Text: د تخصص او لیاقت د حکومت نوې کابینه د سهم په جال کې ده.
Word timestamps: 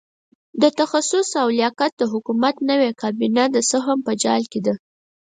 د 0.61 0.63
تخصص 0.79 1.29
او 1.41 1.47
لیاقت 1.57 1.91
د 1.97 2.03
حکومت 2.13 2.55
نوې 2.69 2.89
کابینه 3.01 3.43
د 3.49 3.57
سهم 3.71 3.99
په 4.07 4.13
جال 4.23 4.43
کې 4.51 4.59
ده. 4.65 4.73